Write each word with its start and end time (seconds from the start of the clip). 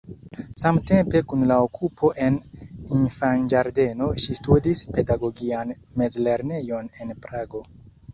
Samtempe 0.59 1.19
kun 1.33 1.41
la 1.49 1.57
okupo 1.65 2.09
en 2.27 2.39
infanĝardeno 2.99 4.07
ŝi 4.23 4.37
studis 4.39 4.81
pedagogian 4.97 5.75
mezlernejon 6.03 6.89
en 7.07 7.13
Prago. 7.27 7.63